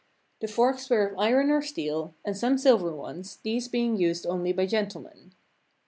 [0.39, 4.51] The forks were of iron or steel, and some silver ones, these being used only
[4.51, 5.35] by gentlemen.